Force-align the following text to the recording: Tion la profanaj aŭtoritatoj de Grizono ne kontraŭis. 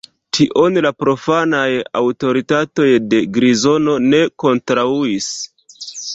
Tion 0.35 0.77
la 0.85 0.91
profanaj 1.03 1.65
aŭtoritatoj 1.99 2.89
de 3.13 3.21
Grizono 3.37 3.95
ne 4.09 4.25
kontraŭis. 4.47 5.31